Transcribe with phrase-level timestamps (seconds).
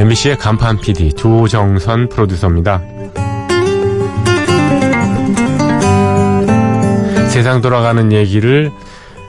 [0.00, 2.80] MBC의 간판 PD 조정선 프로듀서입니다.
[7.28, 8.72] 세상 돌아가는 얘기를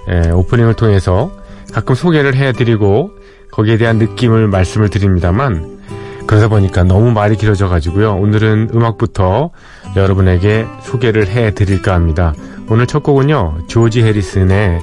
[0.08, 1.30] 에, 오프닝을 통해서
[1.74, 3.12] 가끔 소개를 해드리고
[3.52, 5.82] 거기에 대한 느낌을 말씀을 드립니다만
[6.26, 8.16] 그러다 보니까 너무 말이 길어져 가지고요.
[8.16, 9.50] 오늘은 음악부터
[9.98, 12.34] 여러분에게 소개를 해 드릴까 합니다.
[12.70, 13.66] 오늘 첫 곡은요.
[13.68, 14.80] 조지 해리슨의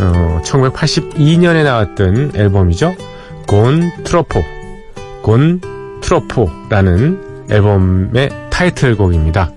[0.00, 2.96] 어, 1982년에 나왔던 앨범이죠.
[3.46, 4.53] 곤 트로포
[5.24, 5.58] 곤
[6.02, 9.50] 트로포라는 앨범의 타이틀곡입니다.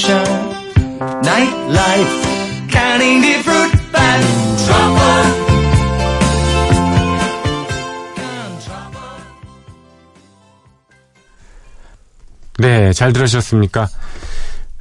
[0.00, 0.24] Sunshine,
[1.22, 4.20] nightlife, counting the fruit by
[4.56, 5.40] trouble.
[12.58, 13.88] 네, 잘 들으셨습니까?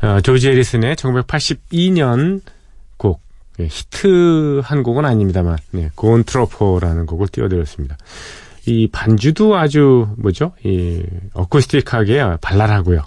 [0.02, 2.42] 어, 조지 해리슨의 1982년
[2.98, 3.22] 곡,
[3.60, 7.98] 예, 히트한 곡은 아닙니다만, 네, 곤 트로포라는 곡을 띄워드렸습니다.
[8.66, 10.54] 이 반주도 아주, 뭐죠?
[10.64, 13.02] 이, 어쿠스틱하게 발랄하고요.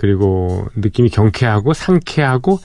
[0.00, 2.58] 그리고 느낌이 경쾌하고 상쾌하고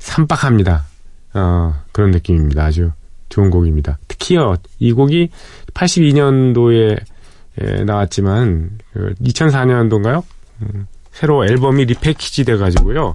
[0.00, 0.86] 산박합니다.
[1.34, 2.64] 어, 그런 느낌입니다.
[2.64, 2.90] 아주
[3.28, 3.98] 좋은 곡입니다.
[4.08, 5.30] 특히요, 이 곡이
[5.72, 6.98] 82년도에
[7.86, 8.78] 나왔지만,
[9.22, 10.24] 2004년도인가요?
[11.12, 13.14] 새로 앨범이 리패키지 돼가지고요.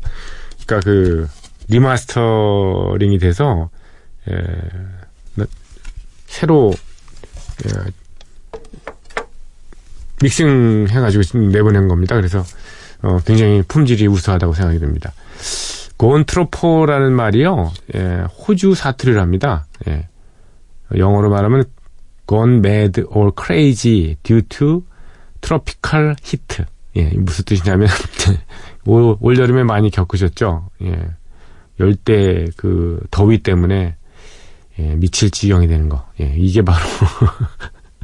[0.65, 1.27] 그러니까 그
[1.67, 3.69] 리마스터링이 돼서
[4.29, 4.35] 에,
[5.33, 5.45] 나-
[6.27, 6.71] 새로
[7.65, 7.69] 에,
[10.23, 12.15] 믹싱 해가지고 내보낸 겁니다.
[12.15, 12.41] 그래서
[13.05, 15.13] 어, 굉장히 품질이 우수하다고 생각이 듭니다.
[15.97, 19.67] 곤트로포라는 말이요, 예, 호주 사투리랍니다.
[19.87, 20.07] 예.
[20.97, 21.65] 영어로 말하면
[22.27, 24.83] gone mad or crazy due to
[25.39, 26.63] tropical heat.
[26.95, 27.87] 예, 무슨 뜻이냐면
[28.85, 30.69] 올, 올 여름에 많이 겪으셨죠.
[30.81, 31.07] 예,
[31.79, 33.95] 열대 그 더위 때문에
[34.79, 36.07] 예, 미칠 지경이 되는 거.
[36.19, 36.83] 예, 이게 바로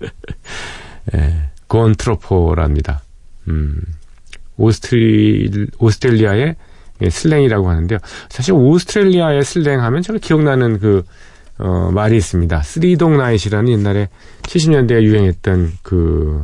[1.16, 3.02] 예, gone troppo랍니다.
[3.48, 3.82] 음,
[4.62, 6.56] 오스트리 오스트레일리아의
[7.02, 8.00] 예, 슬랭이라고 하는데요.
[8.30, 11.04] 사실 오스트레일리아의 슬랭 하면 제가 기억나는 그
[11.58, 12.62] 어, 말이 있습니다.
[12.62, 14.10] Three Dog Night이라는 옛날에
[14.44, 16.44] 70년대에 유행했던 그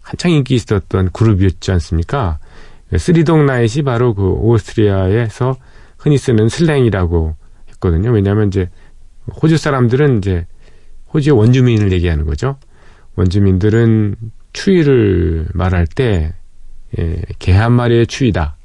[0.00, 2.38] 한창 인기 있었던 그룹이었지 않습니까?
[2.90, 5.56] 네, 쓰리동 나잇이 바로 그 오스트리아에서
[5.96, 7.36] 흔히 쓰는 슬랭이라고
[7.70, 8.10] 했거든요.
[8.10, 8.68] 왜냐하면 이제
[9.40, 10.46] 호주 사람들은 이제
[11.14, 12.56] 호주의 원주민을 얘기하는 거죠.
[13.14, 14.16] 원주민들은
[14.52, 16.34] 추위를 말할 때
[16.98, 18.56] 예, 개 한 마리의 추위다.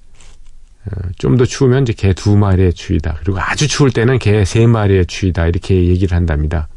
[0.86, 3.18] 어, 좀더 추우면 이제 개 두 마리의 추위다.
[3.22, 5.48] 그리고 아주 추울 때는 개 세 마리의 추위다.
[5.48, 6.68] 이렇게 얘기를 한답니다.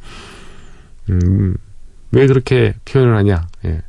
[1.10, 1.56] 음,
[2.12, 3.46] 왜 그렇게 표현을 하냐?
[3.64, 3.82] 예.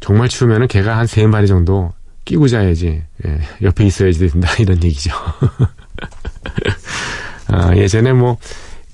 [0.00, 1.92] 정말 추우면은 개가 한 세 마리 정도
[2.24, 3.02] 끼고 자야지.
[3.26, 4.48] 예, 옆에 있어야지 된다.
[4.58, 5.10] 이런 얘기죠.
[7.48, 8.38] 아, 예전에 뭐,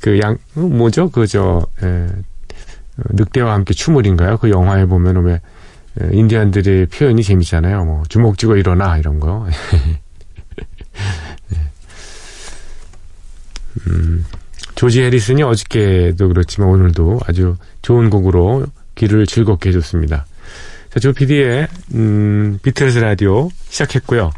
[0.01, 1.11] 그 양, 어, 뭐죠?
[1.11, 4.39] 그, 저, 예, 어, 늑대와 함께 추물인가요?
[4.39, 5.41] 그 영화에 보면 왜, 예,
[6.13, 7.85] 인디언들의 표현이 재밌잖아요.
[7.85, 9.47] 뭐, 주먹 쥐고 일어나, 이런 거.
[11.55, 11.57] 예.
[13.87, 14.25] 음,
[14.75, 20.27] 조지 해리슨이 어저께도 그렇지만 오늘도 아주 좋은 곡으로 귀를 즐겁게 해줬습니다.
[20.91, 24.31] 자, 조 PD의, 음, 비틀스 라디오 시작했고요.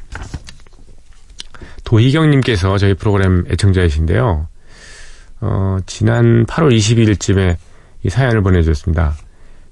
[1.84, 4.49] 도희경님께서 저희 프로그램 애청자이신데요.
[5.40, 7.56] 어, 지난 8월 22일쯤에
[8.05, 9.14] 이 사연을 보내주셨습니다.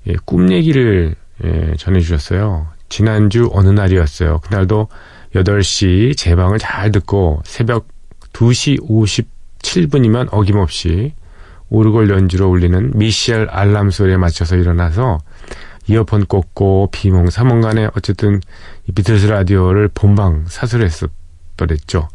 [0.08, 2.68] 예, 꿈 얘기를 예, 전해주셨어요.
[2.88, 4.38] 지난주 어느 날이었어요.
[4.40, 4.88] 그날도
[5.34, 7.88] 8시 제 방을 잘 듣고 새벽
[8.32, 8.80] 2시
[9.62, 11.14] 57분이면 어김없이
[11.68, 15.18] 오르골 연주로 울리는 미셸 알람 소리에 맞춰서 일어나서
[15.88, 18.40] 이어폰 꽂고 비몽사몽간에 어쨌든
[18.88, 22.08] 이 비틀스 라디오를 본방 사수했었더랬죠.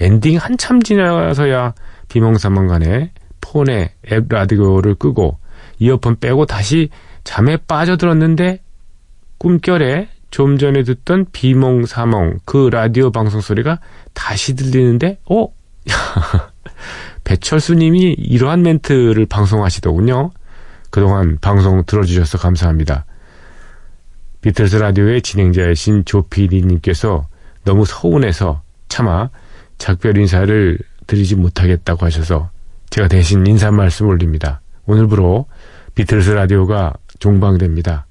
[0.00, 1.74] 엔딩 한참 지나서야
[2.08, 5.38] 비몽사몽간에 폰에 앱 라디오를 끄고
[5.78, 6.90] 이어폰 빼고 다시
[7.26, 8.60] 잠에 빠져들었는데
[9.38, 13.80] 꿈결에 좀 전에 듣던 비몽사몽 그 라디오 방송 소리가
[14.14, 15.48] 다시 들리는데, 어?
[17.24, 20.30] 배철수님이 이러한 멘트를 방송하시더군요.
[20.90, 23.04] 그동안 방송 들어주셔서 감사합니다.
[24.40, 27.26] 비틀스 라디오의 진행자이신 조피디님께서
[27.64, 29.28] 너무 서운해서 차마
[29.78, 30.78] 작별 인사를
[31.08, 32.50] 드리지 못하겠다고 하셔서
[32.90, 34.60] 제가 대신 인사 말씀 올립니다.
[34.86, 35.46] 오늘부로
[35.96, 38.06] 비틀스 라디오가 종방됩니다.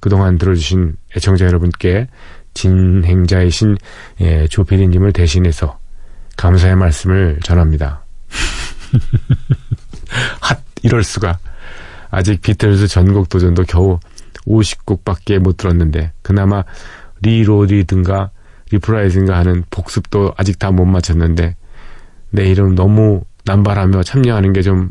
[0.00, 2.08] 그동안 들어주신 애청자 여러분께
[2.54, 3.76] 진행자이신
[4.20, 5.78] 예, 조피디님을 대신해서
[6.36, 8.04] 감사의 말씀을 전합니다.
[10.40, 11.38] 핫 이럴 수가
[12.10, 13.98] 아직 비틀즈 전곡 도전도 겨우
[14.46, 16.64] 50곡밖에 못 들었는데 그나마
[17.22, 18.30] reload든가
[18.70, 21.56] reprise인가 하는 복습도 아직 다 못 마쳤는데
[22.30, 24.90] 내 이름 너무 남발하며 참여하는 게 좀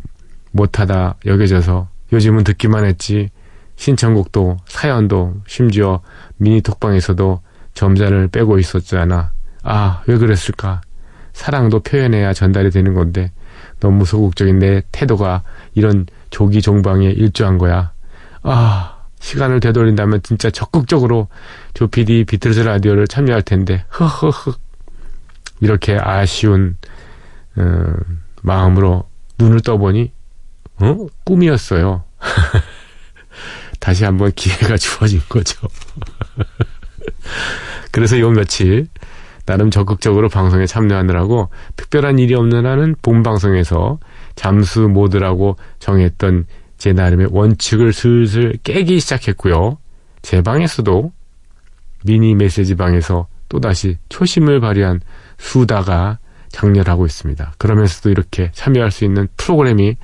[0.55, 3.29] 뭣하다 여겨져서 요즘은 듣기만 했지
[3.75, 6.01] 신청곡도 사연도 심지어
[6.37, 7.41] 미니 톡방에서도
[7.73, 9.31] 점자를 빼고 있었잖아.
[9.63, 10.81] 아, 왜 그랬을까?
[11.33, 13.31] 사랑도 표현해야 전달이 되는 건데
[13.79, 15.43] 너무 소극적인 내 태도가
[15.73, 17.91] 이런 조기 종방에 일조한 거야.
[18.43, 21.27] 아, 시간을 되돌린다면 진짜 적극적으로
[21.73, 24.53] 조피디 비틀즈 라디오를 참여할 텐데, 흐흐흐.
[25.61, 26.77] 이렇게 아쉬운,
[27.57, 27.93] 어,
[28.43, 30.11] 마음으로 눈을 떠보니,
[30.81, 31.07] 어?
[31.23, 32.03] 꿈이었어요.
[33.85, 35.67] 다시 한번 기회가 주어진 거죠.
[37.91, 38.87] 그래서 요 며칠,
[39.45, 43.99] 나름 적극적으로 방송에 참여하느라고 특별한 일이 없는 한은 본 방송에서
[44.33, 46.47] 잠수 모드라고 정했던
[46.79, 49.77] 제 나름의 원칙을 슬슬 깨기 시작했고요.
[50.23, 51.11] 제 방에서도
[52.05, 54.99] 미니 메시지 방에서 또다시 초심을 발휘한
[55.37, 56.17] 수다가
[56.49, 57.53] 장렬하고 있습니다.
[57.59, 59.95] 그러면서도 이렇게 참여할 수 있는 프로그램이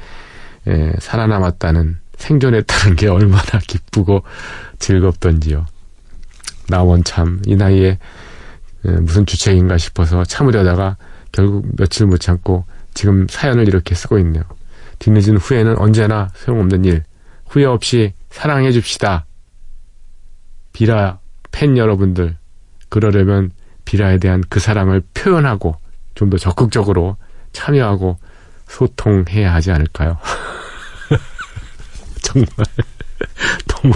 [0.67, 4.23] 에, 살아남았다는 생존했다는 게 얼마나 기쁘고
[4.79, 5.65] 즐겁던지요.
[6.69, 7.97] 나 원 참 이 나이에
[8.85, 10.97] 에, 무슨 주책인가 싶어서 참으려다가
[11.31, 14.43] 결국 며칠 못 참고 지금 사연을 이렇게 쓰고 있네요.
[14.99, 17.03] 뒤늦은 후회는 언제나 소용없는 일.
[17.47, 19.25] 후회 없이 사랑해 줍시다.
[20.73, 21.19] 비라
[21.51, 22.37] 팬 여러분들.
[22.89, 23.51] 그러려면
[23.85, 25.75] 비라에 대한 그 사랑을 표현하고
[26.15, 27.17] 좀 더 적극적으로
[27.51, 28.17] 참여하고
[28.67, 30.17] 소통해야 하지 않을까요?
[32.23, 32.47] 정말
[33.67, 33.93] 너무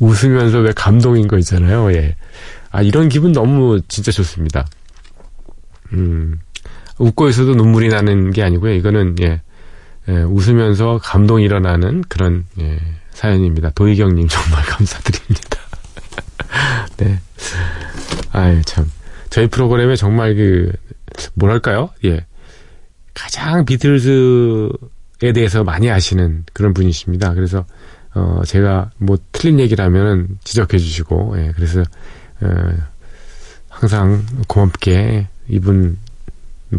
[0.00, 1.92] 웃으면서 왜 감동인 거 있잖아요.
[1.92, 2.16] 예.
[2.70, 4.66] 아 이런 기분 너무 진짜 좋습니다.
[5.92, 6.40] 음
[6.98, 8.74] 웃고 있어도 눈물이 나는 게 아니고요.
[8.74, 9.40] 이거는 예,
[10.08, 12.78] 예 웃으면서 감동이 일어나는 그런 예,
[13.10, 13.70] 사연입니다.
[13.70, 15.58] 도희경 님 정말 감사드립니다.
[16.98, 17.20] 네.
[18.32, 18.90] 아유 참
[19.30, 20.72] 저희 프로그램에 정말 그
[21.34, 21.90] 뭐랄까요?
[22.04, 22.26] 예
[23.14, 24.70] 가장 비틀즈
[25.22, 27.34] 에 대해서 많이 아시는 그런 분이십니다.
[27.34, 27.64] 그래서
[28.14, 31.82] 어 제가 뭐 틀린 하면 지적해 주시고 예 그래서
[32.40, 32.74] 어
[33.68, 35.98] 항상 고맙게 이분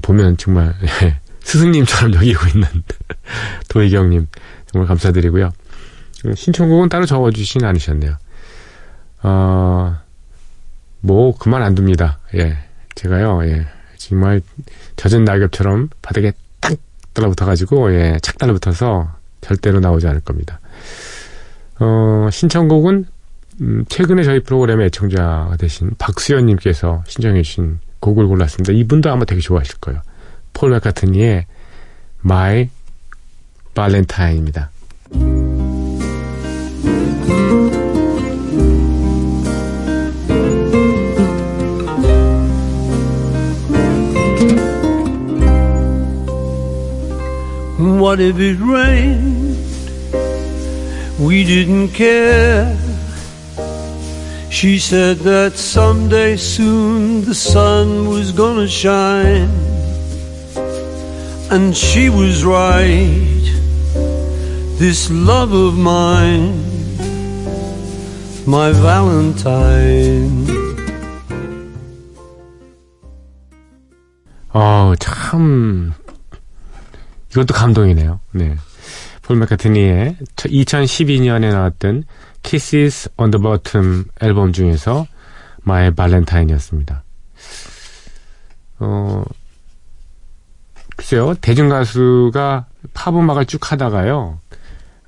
[0.01, 2.67] 보면 정말 예, 스승님처럼 여기고 있는
[3.69, 4.27] 도희경님
[4.67, 5.51] 정말 감사드리고요.
[6.35, 8.17] 신청곡은 따로 적어주진 않으셨네요.
[9.23, 9.97] 어,
[11.01, 12.19] 뭐 그만 안 둡니다.
[12.35, 12.57] 예,
[12.95, 13.65] 제가요, 예,
[13.97, 14.41] 정말
[14.95, 16.37] 젖은 낙엽처럼 바닥에 딱
[17.19, 19.09] 달라붙어가지고 예, 착 달라붙어서
[19.41, 20.59] 절대로 나오지 않을 겁니다.
[21.79, 23.05] 어, 신청곡은
[23.61, 28.73] 음, 최근에 저희 프로그램의 애청자가 되신 박수연님께서 신청해주신 곡을 골랐습니다.
[28.73, 30.01] 이분도 아마 되게 좋아하실 거예요.
[30.53, 31.45] 폴 맥카트니의
[32.23, 32.69] My
[33.73, 34.69] Valentine입니다.
[47.99, 49.57] What if it rained?
[51.19, 52.77] We didn't care.
[54.49, 59.49] She said that someday soon the sun was gonna shine.
[61.51, 63.45] And she was right.
[64.79, 66.55] This love of mine,
[68.47, 70.47] my Valentine.
[74.51, 75.93] Oh, 어, 참,
[77.39, 78.19] 이것도 감동이네요.
[78.33, 78.55] 네.
[79.21, 82.03] 폴 맥카트니의 2012년에 나왔던
[82.43, 85.05] Kisses on the Bottom 앨범 중에서
[85.65, 87.03] My Valentine이었습니다.
[88.79, 89.23] 어,
[90.95, 94.39] 글쎄요, 대중가수가 팝 음악을 쭉 하다가요,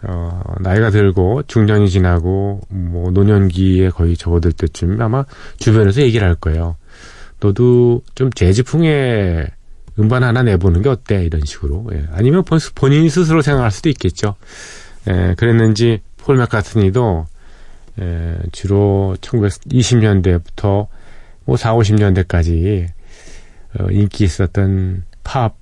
[0.04, 5.26] 어, 나이가 들고 중년이 지나고 뭐 노년기에 거의 접어들 때쯤 아마
[5.58, 6.76] 주변에서 얘기를 할 거예요.
[7.40, 9.48] 너도 좀 재즈풍의
[10.00, 11.24] 음반 하나 내보는 게 어때?
[11.24, 11.90] 이런 식으로.
[11.94, 12.06] 예.
[12.12, 12.44] 아니면
[12.76, 14.36] 본인 스스로 생각할 수도 있겠죠.
[15.10, 17.26] 예, 그랬는지 폴 맥카트니도
[18.00, 20.88] 에, 주로 1920년대부터
[21.46, 22.88] 뭐 4, 50년대까지
[23.80, 25.56] 어, 인기 있었던 팝,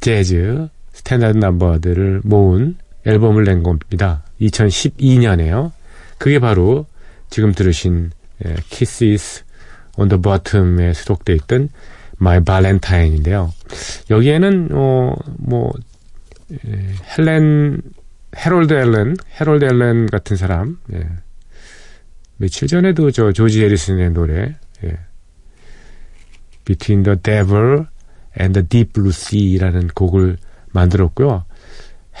[0.00, 4.24] 재즈, 스탠다드 넘버들을 모은 앨범을 낸 겁니다.
[4.40, 5.72] 2012년에요.
[6.18, 6.86] 그게 바로
[7.30, 8.10] 지금 들으신
[8.44, 9.44] 에, Kisses
[9.96, 11.70] on the Bottom에 수록되어 있던
[12.20, 13.52] My Valentine인데요.
[14.10, 15.72] 여기에는 어 뭐
[17.16, 17.80] 헬렌
[18.36, 21.06] 해롤드 앨런 해롤드 앨런 같은 사람 예.
[22.36, 24.98] 며칠 전에도 저 조지 해리슨의 노래 예.
[26.64, 27.86] Between the Devil
[28.38, 30.36] and the Deep Blue Sea라는 곡을
[30.72, 31.44] 만들었고요.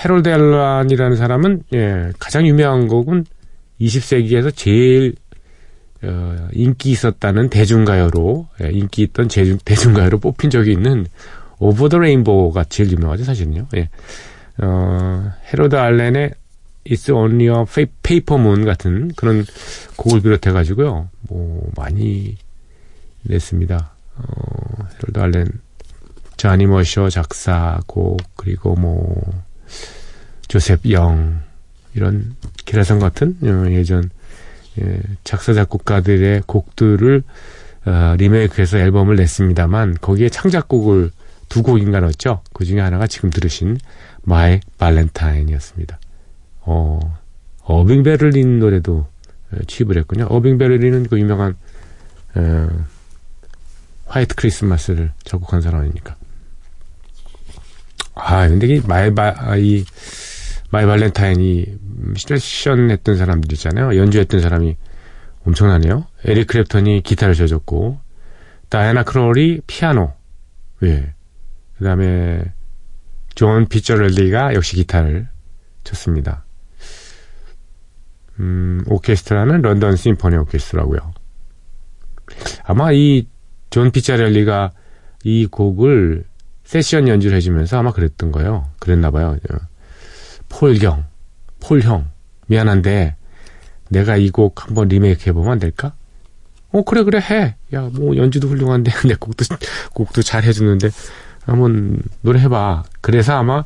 [0.04, 3.24] 해롤드 앨런이라는 사람은 예, 가장 유명한 곡은
[3.80, 5.14] 20세기에서 제일
[6.02, 11.06] 어, 인기 있었다는 대중가요로 예, 인기 있던 제중, 대중가요로 뽑힌 적이 있는
[11.58, 13.66] Over the Rainbow가 제일 유명하죠 사실은요.
[13.76, 13.88] 예.
[14.58, 16.32] 어, 헤로드 알렌의
[16.86, 19.44] It's Only a Paper Moon 같은 그런
[19.96, 21.08] 곡을 비롯해 가지고요.
[21.22, 22.36] 뭐 많이
[23.22, 23.90] 냈습니다.
[24.16, 25.46] 어, 헤로드 알렌
[26.36, 29.42] 자니 머셔 작사곡 그리고 뭐
[30.46, 31.40] 조셉 영
[31.94, 34.17] 이런 기라성 같은 어, 예전 예,
[35.24, 37.22] 작사 작곡가들의 곡들을
[37.86, 41.10] 어, 리메이크해서 앨범을 냈습니다만 거기에 창작곡을
[41.48, 42.42] 두 곡인가 넣었죠.
[42.52, 43.78] 그 중에 하나가 지금 들으신
[44.22, 45.98] My Valentine이었습니다.
[46.62, 47.00] 어,
[47.62, 49.06] 어빙 베를린 노래도
[49.66, 50.26] 취입을 했군요.
[50.26, 51.56] 어빙 베를린은 그 유명한
[52.34, 52.68] 어,
[54.06, 56.16] White Christmas를 작곡한 사람이니까.
[58.14, 59.84] 아, 근데 이 My Va, 아, 이
[60.70, 61.78] My Valentine이
[62.16, 63.96] 세션 했던 사람들 있잖아요.
[63.96, 64.76] 연주했던 사람이
[65.44, 66.06] 엄청나네요.
[66.24, 67.98] 에릭 크랩턴이 기타를 쳐줬고,
[68.68, 70.12] 다이애나 크롤이 피아노,
[70.82, 71.14] 예.
[71.78, 72.44] 그 다음에
[73.34, 75.28] 존 피처럴리가 역시 기타를
[75.84, 76.44] 쳤습니다.
[78.40, 81.12] 음, 오케스트라는 런던 심포니 오케스트라고요.
[82.64, 83.26] 아마 이
[83.70, 84.72] 존 피처럴리가
[85.24, 86.24] 이 곡을
[86.64, 88.68] 세션 연주를 해주면서 아마 그랬던 거예요.
[88.78, 89.36] 그랬나 봐요.
[90.48, 91.04] 폴경,
[91.60, 92.08] 폴형,
[92.46, 93.14] 미안한데
[93.90, 95.92] 내가 이 곡 한번 리메이크 해보면 안 될까?
[96.70, 97.56] 어 그래 그래 해.
[97.72, 99.44] 야 뭐 연주도 훌륭한데 내 곡도
[99.94, 100.90] 곡도 잘 해주는데
[101.44, 102.84] 한번 노래 해봐.
[103.00, 103.64] 그래서 아마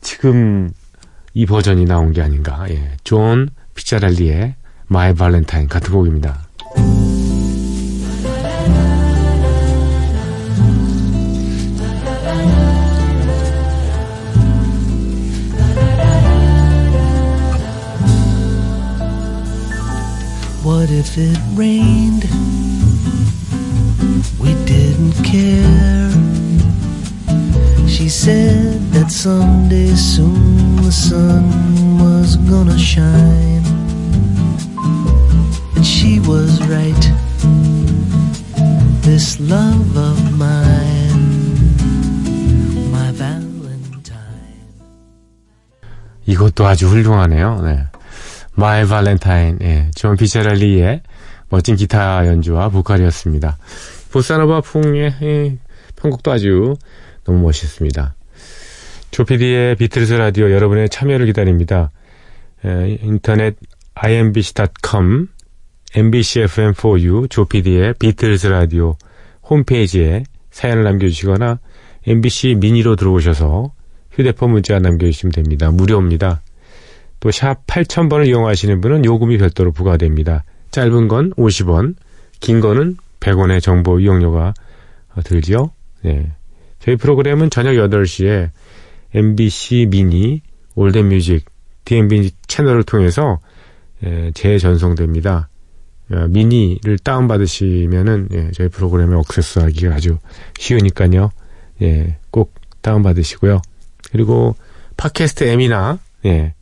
[0.00, 0.70] 지금
[1.34, 2.64] 이 버전이 나온 게 아닌가.
[2.70, 2.96] 예.
[3.04, 4.54] 존 피자랄리의
[4.86, 6.40] My Valentine 같은 곡입니다.
[20.89, 22.25] What if it rained?
[24.39, 26.09] We didn't care.
[27.87, 33.63] She said that someday soon the sun was gonna shine.
[35.75, 37.05] And she was right.
[39.03, 41.77] This love of mine,
[42.89, 44.65] my Valentine.
[46.25, 47.61] 이것도 아주 훌륭하네요.
[47.61, 47.85] 네.
[48.58, 51.02] My Valentine, 예, 존 피체랄리의
[51.48, 53.58] 멋진 기타 연주와 보컬이었습니다.
[54.12, 55.58] 보사노바 풍의 예,
[55.96, 56.76] 편곡도 아주
[57.24, 58.14] 너무 멋있습니다.
[59.10, 61.90] 조피디의 비틀스 라디오 여러분의 참여를 기다립니다.
[62.64, 63.56] 에, 인터넷
[63.94, 65.26] imbc.com,
[65.92, 68.96] mbcfm4u, 조피디의 비틀스 라디오
[69.48, 71.58] 홈페이지에 사연을 남겨주시거나
[72.06, 73.72] MBC 미니로 들어오셔서
[74.12, 75.70] 휴대폰 문자 남겨주시면 됩니다.
[75.70, 76.40] 무료입니다.
[77.20, 80.44] 또 샵 8000번을 이용하시는 분은 요금이 별도로 부과됩니다.
[80.70, 81.94] 짧은 건 50원,
[82.40, 84.54] 긴 거는 100원의 정보 이용료가
[85.24, 85.70] 들지요.
[86.02, 86.32] 네.
[86.78, 88.50] 저희 프로그램은 저녁 8시에
[89.14, 90.40] MBC 미니
[90.74, 91.44] Old Music
[91.84, 93.40] DMB 채널을 통해서
[94.04, 95.50] 예, 재전송됩니다.
[96.12, 100.18] 어, 미니를 다운받으시면은 예, 저희 프로그램에 access하기가 아주
[100.58, 101.30] 쉬우니까요.
[101.82, 103.60] 예, 꼭 다운받으시고요.
[104.10, 104.54] 그리고
[104.96, 106.54] 팟캐스트 M이나 예,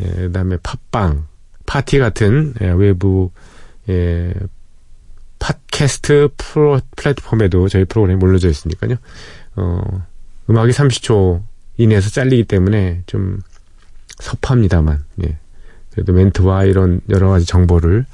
[0.00, 1.26] 예, 그다음에 팟빵,
[1.66, 3.30] 파티 같은 예, 외부
[3.88, 4.32] 예,
[5.38, 8.96] 팟캐스트 프로, 플랫폼에도 저희 프로그램이 몰려져 있으니까요.
[9.56, 10.06] 어,
[10.50, 11.42] 음악이 30초
[11.76, 13.40] 이내에서 잘리기 때문에 좀
[14.18, 15.38] 섭합니다만, 예.
[15.92, 18.06] 그래도 멘트와 이런 여러 가지 정보를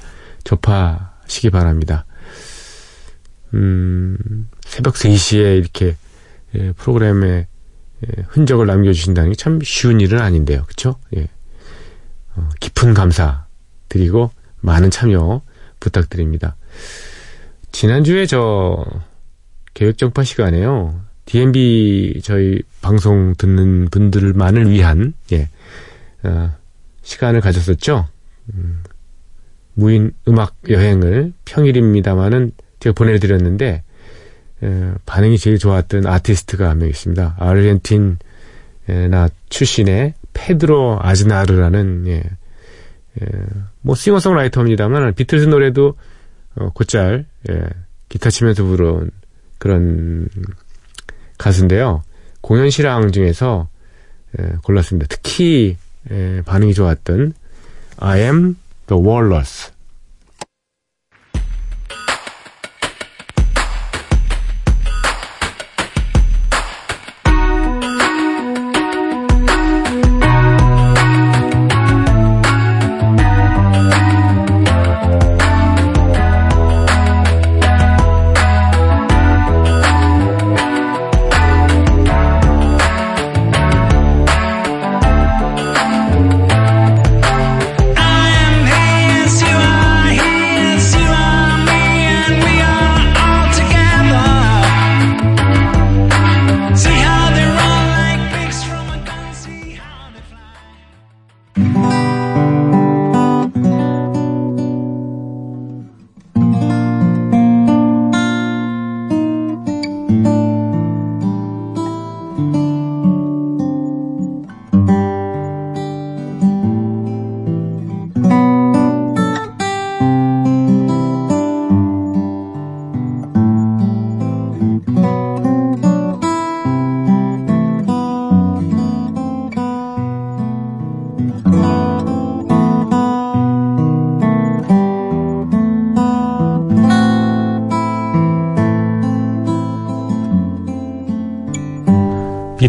[0.45, 2.05] 접하시기 바랍니다.
[3.55, 5.97] 음, 새벽 3시에 이렇게
[6.55, 7.47] 예, 프로그램에
[8.07, 10.65] 예, 흔적을 남겨주신다는 게 참 쉬운 일은 아닌데요.
[10.67, 10.97] 그쵸?
[11.17, 11.29] 예.
[12.37, 13.47] 어, 깊은 감사
[13.89, 15.43] 드리고 많은 참여
[15.81, 16.57] 부탁드립니다.
[17.73, 18.85] 지난주에 저
[19.75, 21.01] 계획정파 시간에요.
[21.25, 25.49] DMB 저희 방송 듣는 분들만을 위한 예
[26.23, 26.53] 어,
[27.03, 28.09] 시간을 가졌었죠.
[28.55, 28.83] 음,
[29.75, 33.83] 무인 음악 여행을 평일입니다만은 제가 보내드렸는데
[34.63, 37.37] 에, 반응이 제일 좋았던 아티스트가 한 명 있습니다.
[37.39, 38.19] 아르헨티나
[39.49, 42.23] 출신의 페드로 아즈나르라는 예,
[43.21, 43.27] 예,
[43.81, 45.97] 뭐 싱어송라이터입니다만 비틀즈 노래도
[46.55, 47.63] 어, 곧잘 예,
[48.09, 49.11] 기타 치면서 부른
[49.59, 50.29] 그런
[51.39, 52.03] 가수인데요.
[52.41, 53.69] 공연 실황 중에서
[54.39, 55.07] 예, 골랐습니다.
[55.09, 55.77] 특히
[56.11, 57.35] 예, 반응이 좋았던
[57.99, 59.72] I am the Walrus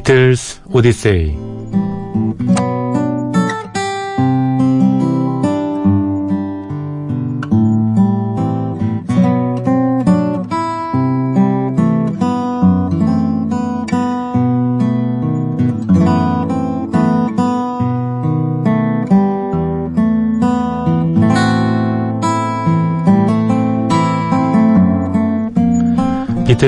[0.03, 1.52] 비틀스 오디세이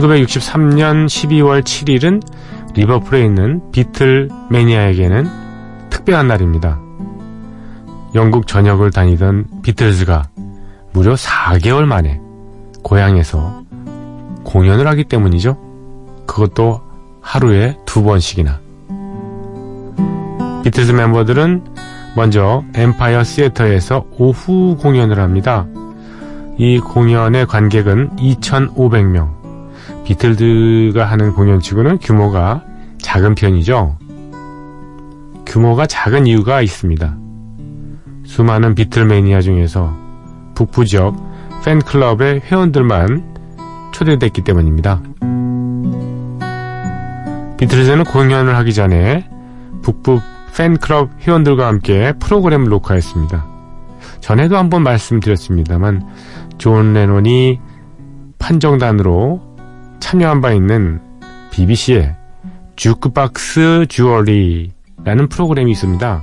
[0.00, 2.22] 1963년 12월 7일은
[2.74, 5.26] 리버풀에 있는 비틀 매니아에게는
[5.90, 6.80] 특별한 날입니다.
[8.14, 10.28] 영국 전역을 다니던 비틀즈가
[10.92, 12.20] 무려 4개월 만에
[12.82, 13.64] 고향에서
[14.44, 15.58] 공연을 하기 때문이죠.
[16.26, 16.80] 그것도
[17.20, 18.60] 하루에 두 번씩이나.
[20.62, 21.64] 비틀즈 멤버들은
[22.16, 25.66] 먼저 엠파이어 시애터에서 오후 공연을 합니다.
[26.56, 29.43] 이 공연의 관객은 2,500명.
[30.04, 32.62] 비틀즈가 하는 공연치고는 규모가
[33.00, 33.98] 작은 편이죠.
[35.46, 37.16] 규모가 작은 이유가 있습니다.
[38.24, 39.94] 수많은 비틀 매니아 중에서
[40.54, 41.16] 북부 지역
[41.64, 45.00] 팬클럽의 회원들만 초대됐기 때문입니다.
[47.56, 49.28] 비틀즈는 공연을 하기 전에
[49.82, 50.20] 북부
[50.56, 53.46] 팬클럽 회원들과 함께 프로그램을 녹화했습니다.
[54.20, 56.06] 전에도 한번 말씀드렸습니다만
[56.58, 57.60] 존 레논이
[58.38, 59.53] 판정단으로
[60.04, 61.00] 참여한 바 있는
[61.50, 62.14] BBC의
[62.76, 66.22] Juke Box Jury라는 프로그램이 있습니다.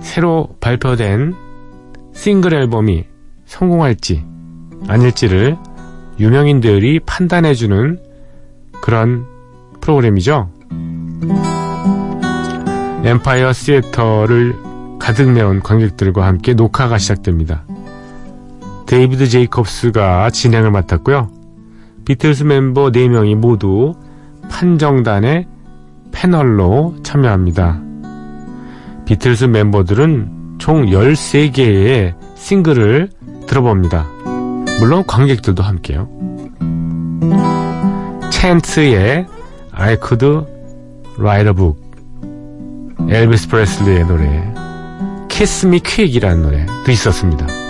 [0.00, 1.36] 새로 발표된
[2.12, 3.04] 싱글 앨범이
[3.46, 4.24] 성공할지
[4.88, 5.56] 아닐지를
[6.18, 8.00] 유명인들이 판단해주는
[8.82, 9.24] 그런
[9.80, 10.50] 프로그램이죠.
[13.04, 17.62] Empire Theater를 가득 메운 관객들과 함께 녹화가 시작됩니다.
[18.86, 21.37] 데이비드 제이콥스가 진행을 맡았고요.
[22.08, 23.94] 비틀스 멤버 4명이 모두
[24.48, 25.46] 판정단의
[26.10, 27.82] 패널로 참여합니다.
[29.04, 33.10] 비틀스 멤버들은 총 13개의 싱글을
[33.46, 34.06] 들어봅니다.
[34.80, 36.08] 물론 관객들도 함께요.
[38.30, 39.26] 챈츠의
[39.72, 40.46] I Could
[41.18, 41.78] Write a Book
[43.06, 44.54] 엘비스 프레슬리의 노래
[45.28, 47.67] Kiss Me Quick이라는 노래도 있었습니다.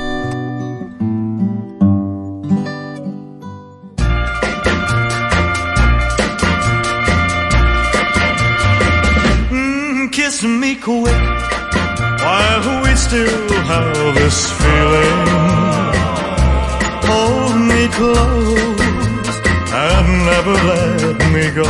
[14.12, 15.20] This feeling.
[17.10, 19.36] Hold me close
[19.72, 21.68] and never let me go.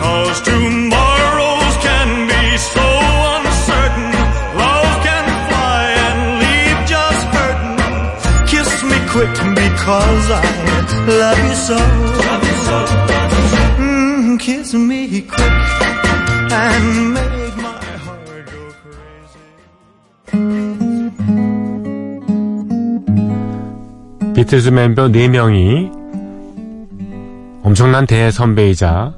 [0.00, 2.86] Cause tomorrows can be so
[3.36, 4.12] uncertain.
[4.62, 7.76] Love can fly and leave just hurting.
[8.46, 10.44] Kiss me quick because I
[11.20, 11.78] love you so.
[13.78, 15.52] Mm, kiss me quick
[16.52, 17.43] and make
[24.54, 25.90] 비틀즈 멤버 4명이
[27.64, 29.12] 엄청난 대선배이자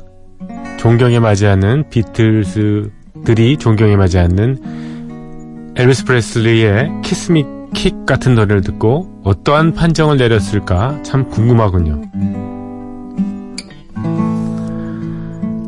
[0.79, 10.17] 존경해 마지않는 비틀즈들이 존경해 마지않는 엘비스 프레슬리의 Kiss Me Quick 같은 노래를 듣고 어떠한 판정을
[10.17, 12.01] 내렸을까 참 궁금하군요.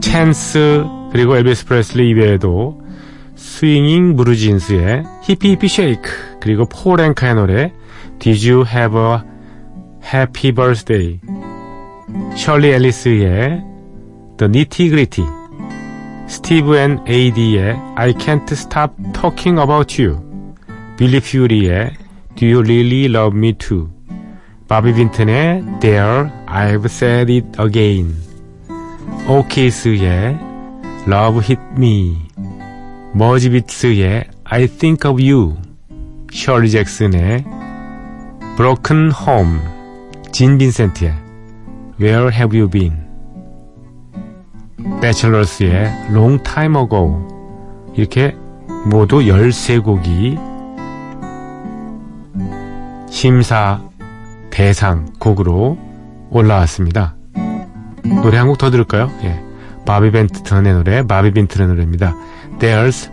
[0.00, 2.80] Chants 그리고 엘비스 프레슬리 이외에도
[3.36, 7.72] Swinging Blue Jeans의 Hippy Hippy Shake 그리고 폴 앵카의 노래
[8.18, 9.27] Did You Have a
[10.07, 11.19] Happy Birthday
[12.35, 13.63] 셜리 앨리스의
[14.37, 15.29] The Nitty Gritty
[16.27, 20.19] 스티브 앤 에이디의 I Can't Stop Talking About You
[20.97, 21.91] 빌리 퓨리의
[22.35, 23.89] Do You Really Love Me Too
[24.67, 28.15] 바비 빈튼의 There I've Said It Again
[29.27, 30.37] 오케이스의
[31.07, 32.17] Love Hit Me
[33.13, 35.55] 머지비츠의 I Think of You
[36.31, 37.43] 셜리 잭슨의
[38.57, 39.59] Broken Home
[40.38, 41.12] 진 빈센트의
[42.00, 42.96] Where Have You Been
[45.00, 47.26] 배첼러스의 Long Time Ago
[47.96, 48.36] 이렇게
[48.86, 50.38] 모두 13곡이
[53.10, 53.82] 심사
[54.50, 55.76] 대상 곡으로
[56.30, 57.16] 올라왔습니다.
[58.22, 59.10] 노래 한 곡 더 들을까요?
[59.24, 59.42] 예.
[59.86, 62.14] 바비 벤튼의 노래, 바비 빈튼의 노래입니다.
[62.60, 63.10] There's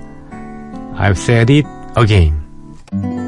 [0.96, 3.25] I've said it again.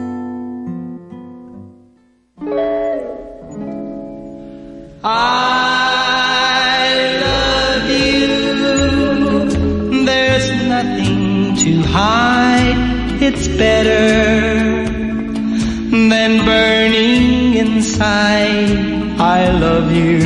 [15.91, 19.19] Than burning inside.
[19.19, 20.19] I love you.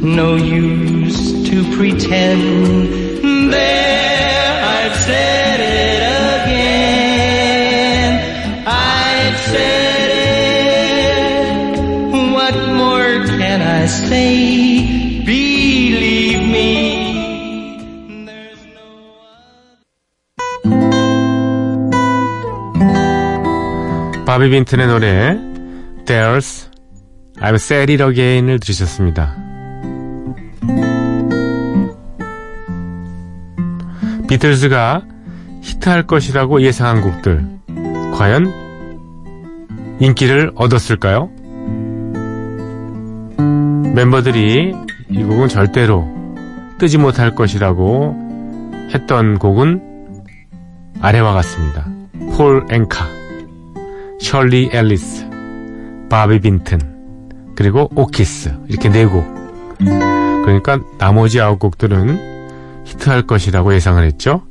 [0.00, 3.52] No use to pretend.
[3.52, 5.53] There, I've said
[24.34, 25.38] 바비 빈튼의 노래
[26.06, 26.68] There's
[27.38, 29.32] I've said it again을 들으셨습니다.
[34.28, 35.02] 비틀즈가
[35.62, 37.46] 히트할 것이라고 예상한 곡들
[38.14, 38.52] 과연
[40.00, 41.30] 인기를 얻었을까요?
[43.94, 44.74] 멤버들이
[45.10, 46.08] 이 곡은 절대로
[46.78, 48.16] 뜨지 못할 것이라고
[48.92, 50.24] 했던 곡은
[51.00, 51.88] 아래와 같습니다.
[52.36, 53.06] 폴 앵카,
[54.24, 55.28] 셜리 앨리스,
[56.08, 56.80] 바비 빈튼,
[57.54, 59.22] 그리고 오키스 이렇게 네 곡.
[59.78, 64.42] 그러니까 나머지 아홉 곡들은 히트할 것이라고 예상을 했죠.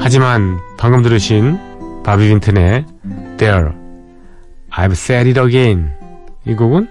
[0.00, 2.84] 하지만 방금 들으신 바비 빈튼의
[3.38, 3.70] There,
[4.70, 5.92] I've Said It Again
[6.44, 6.88] 이 곡은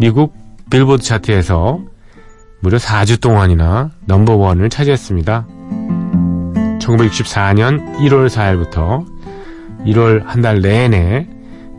[0.00, 0.34] 미국
[0.68, 1.80] 빌보드 차트에서
[2.60, 5.46] 무려 4주 동안이나 넘버원을 차지했습니다.
[6.80, 9.19] 1964년 1월 4일부터
[9.86, 11.26] 1월 한 달 내내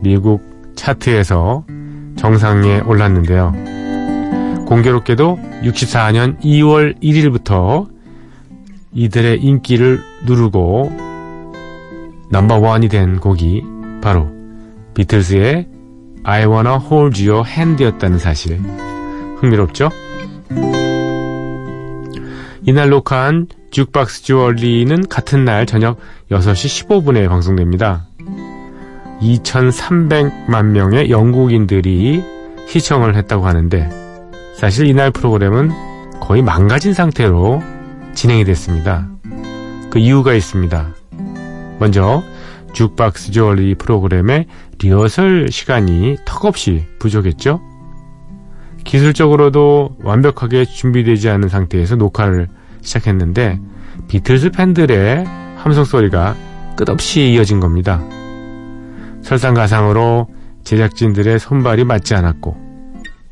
[0.00, 0.42] 미국
[0.74, 1.64] 차트에서
[2.16, 3.52] 정상에 올랐는데요.
[4.66, 7.88] 공교롭게도 64년 2월 1일부터
[8.92, 10.92] 이들의 인기를 누르고
[12.30, 13.62] 넘버원이 된 곡이
[14.02, 14.28] 바로
[14.94, 15.68] 비틀즈의
[16.24, 18.58] I Wanna Hold Your Hand였다는 사실
[19.38, 19.90] 흥미롭죠?
[22.64, 25.98] 이날 녹화한 죽박스 주얼리는 같은 날 저녁
[26.30, 28.06] 6시 15분에 방송됩니다.
[29.22, 32.22] 2,300만 명의 영국인들이
[32.68, 33.88] 시청을 했다고 하는데
[34.56, 37.62] 사실 이날 프로그램은 거의 망가진 상태로
[38.12, 39.08] 진행이 됐습니다.
[39.88, 40.94] 그 이유가 있습니다.
[41.78, 42.22] 먼저
[42.74, 44.48] 죽박스 주얼리 프로그램의
[44.82, 47.62] 리허설 시간이 턱없이 부족했죠.
[48.84, 52.48] 기술적으로도 완벽하게 준비되지 않은 상태에서 녹화를
[52.82, 53.60] 시작했는데
[54.08, 55.24] 비틀즈 팬들의
[55.56, 56.34] 함성 소리가
[56.76, 58.02] 끝없이 이어진 겁니다.
[59.22, 60.28] 설상가상으로
[60.64, 62.56] 제작진들의 손발이 맞지 않았고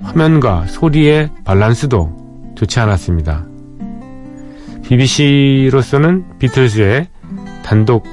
[0.01, 3.47] 화면과 소리의 밸런스도 좋지 않았습니다.
[4.85, 7.09] BBC로서는 비틀즈의
[7.63, 8.05] 단독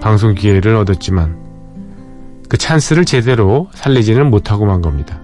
[0.00, 1.36] 방송 기회를 얻었지만
[2.48, 5.20] 그 찬스를 제대로 살리지는 못하고 만 겁니다.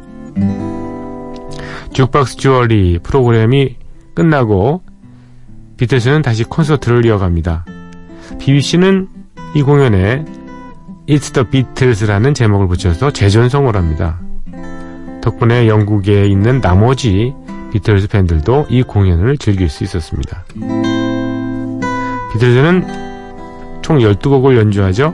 [1.93, 3.77] 죽박스 주얼리 프로그램이
[4.15, 4.83] 끝나고
[5.83, 7.65] 비틀즈는 다시 콘서트를 이어갑니다.
[8.39, 9.09] BBC는
[9.57, 10.25] 이 공연에
[11.09, 14.21] It's the Beatles라는 제목을 붙여서 재전송을 합니다.
[15.21, 17.35] 덕분에 영국에 있는 나머지
[17.73, 20.45] 비틀즈 팬들도 이 공연을 즐길 수 있었습니다.
[22.33, 25.13] 비틀즈는 총 12곡을 연주하죠.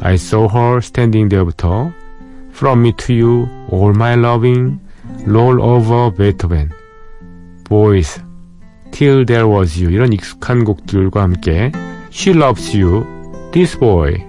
[0.00, 1.92] I saw her standing there부터
[2.50, 4.80] From me to you, all my loving,
[5.24, 6.70] roll over Beethoven,
[7.68, 8.20] boys,
[8.90, 11.72] till there was you 이런 익숙한 곡들과 함께
[12.12, 13.06] She loves you,
[13.52, 14.24] this boy,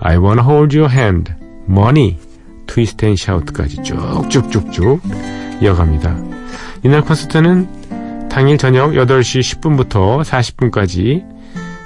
[0.00, 1.32] I wanna hold your hand,
[1.68, 2.16] money,
[2.66, 5.00] twist and shout까지 쭉쭉쭉쭉
[5.60, 6.16] 이어갑니다.
[6.84, 11.24] 이날 콘서트는 당일 저녁 8시 10분부터 40분까지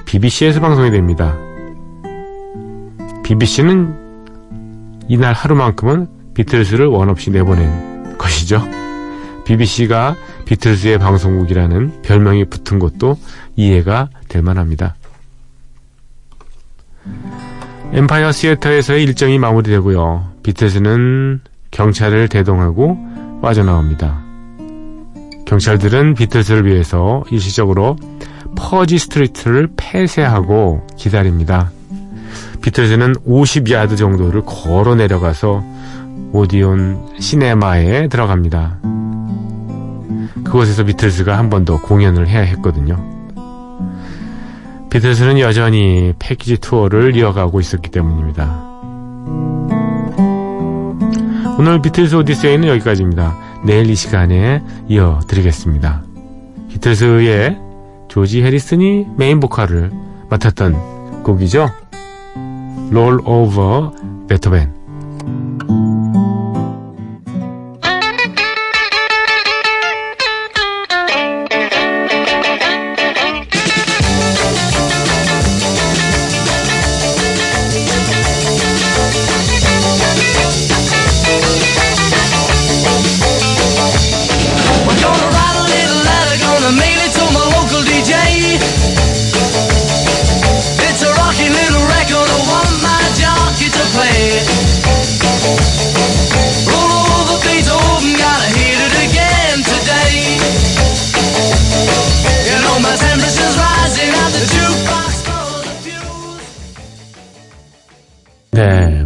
[0.05, 1.37] BBC에서 방송이 됩니다.
[3.23, 3.95] BBC는
[5.09, 8.63] 이날 하루만큼은 비틀즈를 원 없이 내보낸 것이죠.
[9.45, 13.19] BBC가 비틀즈의 방송국이라는 별명이 붙은 것도
[13.57, 14.97] 이해가 될 만합니다.
[17.93, 20.33] 엠파이어 시애터에서의 일정이 마무리되고요.
[20.43, 22.99] 비틀즈는 경찰을 대동하고
[23.43, 24.23] 빠져나옵니다.
[25.47, 27.97] 경찰들은 비틀즈를 위해서 일시적으로
[28.57, 31.71] Pudsey Street를 폐쇄하고 기다립니다.
[32.63, 35.63] 비틀즈는 50야드 정도를 걸어 내려가서
[36.33, 38.79] Odeon Cinema에 들어갑니다.
[40.53, 43.03] 그곳에서 비틀즈가 한 번 더 공연을 해야 했거든요.
[44.91, 48.71] 비틀즈는 여전히 패키지 투어를 이어가고 있었기 때문입니다.
[51.59, 53.35] 오늘 비틀즈 오디세이는 여기까지입니다.
[53.65, 56.03] 내일 이 시간에 이어드리겠습니다.
[56.69, 57.59] 비틀즈의
[58.09, 59.91] 조지 해리슨이 메인 보컬을
[60.29, 61.71] 맡았던 곡이죠.
[62.91, 63.93] Roll Over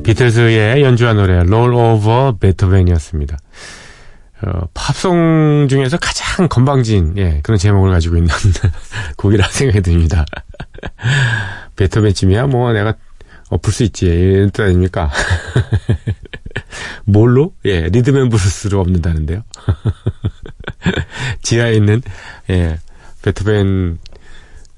[0.07, 3.37] 비틀즈의 연주한 노래 Roll Over Beethoven이었습니다.
[4.43, 8.33] 어, 팝송 중에서 가장 건방진 예, 그런 제목을 가지고 있는
[9.19, 10.25] 곡이라 생각이 듭니다.
[11.75, 12.95] 베토벤쯤이야 뭐 내가
[13.49, 15.11] 엎을 수 있지 이런 뜻 아닙니까?
[17.05, 17.55] 뭘로?
[17.65, 19.43] 예, Rhythm and Blues로 엎는다는데요.
[21.43, 22.01] 지하에 있는
[22.51, 22.79] 예,
[23.23, 23.99] 베토벤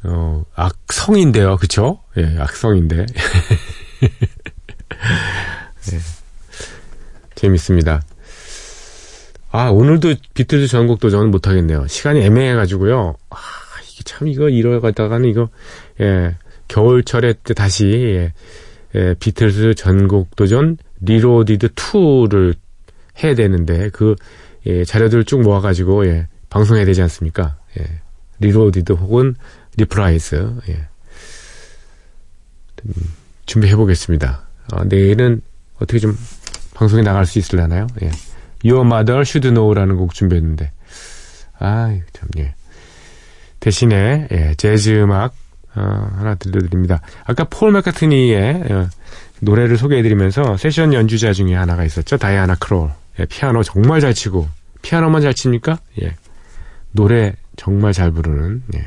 [0.05, 2.01] 어, 악성인데요, 그쵸?
[2.17, 3.05] 예, 악성인데.
[5.93, 5.99] 예,
[7.35, 8.03] 재밌습니다.
[9.51, 11.87] 아, 오늘도 비틀즈 전곡도 저는 못하겠네요.
[11.87, 13.17] 시간이 애매해가지고요.
[13.31, 13.37] 아,
[13.91, 15.49] 이게 참, 이거 이러다가는 이거,
[16.01, 16.37] 예,
[16.69, 18.33] 겨울철에 때 다시, 예,
[18.95, 22.55] 예, 비틀즈 전곡 도전 Reloaded 2를
[23.23, 24.17] 해야 되는데, 그,
[24.67, 27.57] 예, 자료들을 쭉 모아가지고, 예, 방송해야 되지 않습니까?
[27.81, 27.85] 예,
[28.41, 29.35] Reloaded 혹은
[29.79, 30.89] Reprise, 예.
[32.85, 32.93] 음,
[33.47, 34.48] 준비해보겠습니다.
[34.73, 35.41] 어, 내일은
[35.77, 36.17] 어떻게 좀
[36.75, 37.87] 방송에 나갈 수 있을려나요?
[38.03, 38.11] 예.
[38.65, 40.73] Your Mother Should Know라는 곡 준비했는데,
[41.59, 42.55] 아, 참, 예.
[43.61, 45.35] 대신에, 예, 재즈 음악,
[45.75, 47.01] 어, 하나 들려드립니다.
[47.25, 48.89] 아까 폴 맥카트니의 어,
[49.41, 52.17] 노래를 소개해드리면서 세션 연주자 중에 하나가 있었죠.
[52.17, 52.91] 다이아나 크롤.
[53.21, 54.49] 예, 피아노 정말 잘 치고,
[54.83, 55.79] 피아노만 잘 칩니까?
[56.03, 56.15] 예.
[56.93, 58.85] 노래 정말 잘 부르는, 예.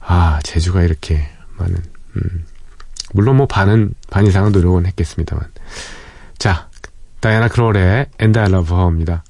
[0.00, 1.20] 아, 재주가 이렇게
[1.56, 1.76] 많은,
[2.16, 2.44] 음.
[3.12, 5.44] 물론 뭐 반은, 반 이상은 노력은 했겠습니다만.
[6.38, 6.68] 자,
[7.20, 9.24] 다이아나 크롤의 And I Love Her입니다.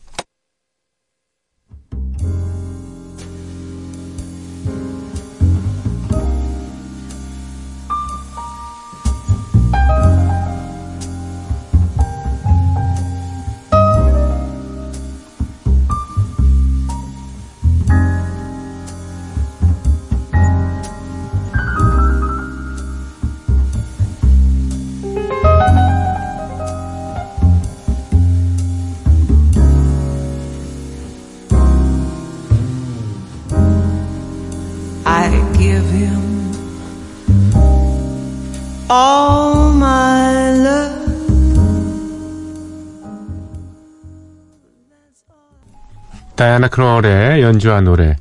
[46.40, 48.16] 다이아나 크롤의 연주한 노래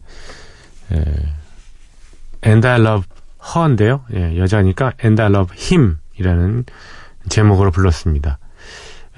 [0.91, 1.05] 에,
[2.45, 3.07] And I Love
[3.41, 4.03] Her인데요.
[4.13, 6.65] 예, 여자니까 And I Love Him이라는
[7.29, 8.37] 제목으로 불렀습니다.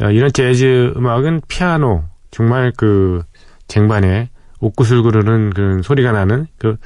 [0.01, 3.23] 어, 이런 재즈 음악은 피아노 정말 그
[3.67, 6.77] 쟁반에 옥구슬 구르는 그런 소리가 나는 그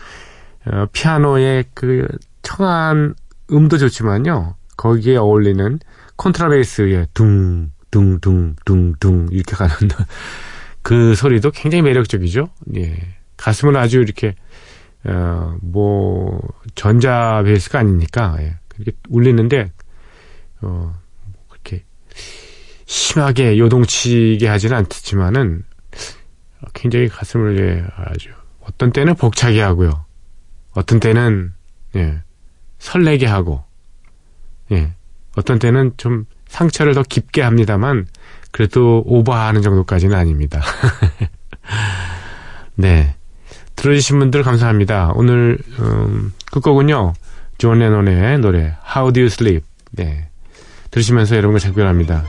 [0.68, 2.08] 어, 피아노의 그
[2.44, 3.16] 청한
[3.52, 4.56] 음도 좋지만요.
[4.78, 5.80] 거기에 어울리는
[6.16, 9.76] 콘트라베이스의 둥, 둥, 둥, 둥, 둥 이렇게 가는
[10.86, 12.48] 그 소리도 굉장히 매력적이죠.
[12.76, 12.96] 예.
[13.38, 14.36] 가슴을 아주 이렇게
[15.04, 16.40] 어, 뭐
[16.76, 18.60] 전자 베이스가 아니니까 예.
[18.78, 19.72] 이렇게 울리는데
[20.62, 20.96] 어,
[21.50, 21.84] 그렇게
[22.86, 25.64] 심하게 요동치게 하지는 않지만은
[26.76, 30.06] 굉장히 가슴을 예, 아주 어떤 때는 벅차게 하고요.
[30.74, 31.52] 어떤 때는
[31.96, 32.22] 예,
[32.78, 33.64] 설레게 하고
[34.72, 34.94] 예,
[35.36, 38.06] 어떤 때는 좀 상처를 더 깊게 합니다만
[38.56, 40.62] 그래도 오버하는 정도까지는 아닙니다.
[42.76, 43.14] 네.
[43.76, 45.12] 들어주신 분들 감사합니다.
[45.16, 47.12] 오늘 음, 끝곡은요.
[47.58, 50.30] 존 레논의 노래 How Do You Sleep 네.
[50.90, 52.24] 들으시면서 여러분과 작별합니다.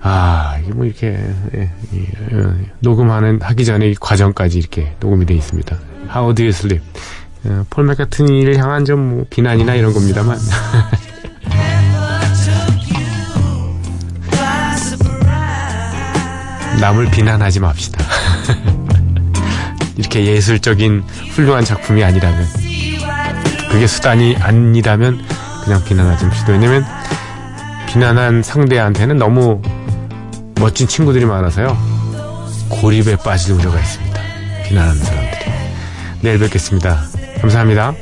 [0.00, 1.06] 아, 이게 뭐 이렇게
[1.54, 2.00] 예, 예,
[2.32, 5.78] 예, 녹음하는 하기 전에 이 과정까지 이렇게 녹음이 되어 있습니다.
[6.12, 6.84] How do you sleep?
[7.44, 10.36] 어, 폴 맥카트니를 향한 좀 뭐 비난이나 이런 겁니다만
[16.80, 18.04] 남을 비난하지 맙시다.
[19.96, 21.02] 이렇게 예술적인
[21.32, 22.46] 훌륭한 작품이 아니라면
[23.70, 25.24] 그게 수단이 아니라면
[25.64, 26.52] 그냥 비난하지 맙시다.
[26.52, 26.84] 왜냐면
[27.88, 29.60] 비난한 상대한테는 너무
[30.60, 31.76] 멋진 친구들이 많아서요.
[32.68, 34.20] 고립에 빠질 우려가 있습니다.
[34.66, 35.52] 비난하는 사람들이.
[36.22, 37.02] 내일 뵙겠습니다.
[37.40, 37.94] 감사합니다.